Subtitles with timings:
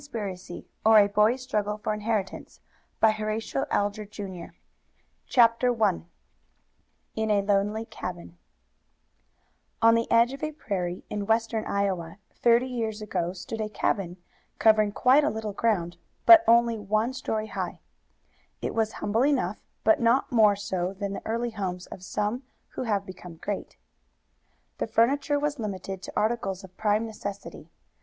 [0.01, 0.09] S.
[0.09, 0.17] A.
[0.17, 0.63] M.
[0.83, 1.07] A.
[1.09, 2.33] DONOHUE & COMPANY CHICAGO:: NEW YORK
[3.03, 4.53] A COUSIN'S CONSPIRACY
[5.27, 6.01] CHAPTER I
[7.15, 8.35] IN A LONELY CABIN
[9.83, 14.17] On the edge of a prairie, in western Iowa, thirty years ago, stood a cabin,
[14.57, 17.79] covering quite a little ground, but only one story high.
[18.59, 22.81] It was humble enough, but not more so than the early homes of some who
[22.85, 23.77] have become great.
[24.79, 27.69] The furniture was limited to articles of prime necessity.